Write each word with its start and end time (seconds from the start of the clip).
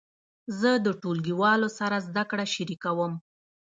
زه 0.59 0.71
د 0.85 0.87
ټولګیوالو 1.01 1.69
سره 1.79 1.95
زده 2.07 2.23
کړه 2.29 2.45
شریکوم. 2.53 3.13